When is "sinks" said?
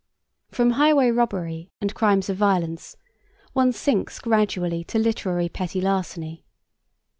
3.71-4.17